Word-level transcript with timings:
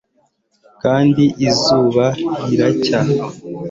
Kandi 0.81 1.23
izuba 1.47 2.05
riracya 2.49 2.99